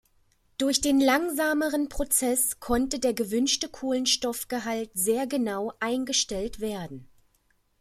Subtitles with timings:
[0.57, 7.07] Durch den langsameren Prozess konnte der gewünschte Kohlenstoffgehalt sehr genau eingestellt werden.